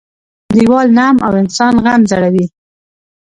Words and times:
-دیوال 0.53 0.87
نم 0.97 1.15
او 1.25 1.33
انسان 1.41 1.73
غم 1.83 2.01
زړوي. 2.11 2.45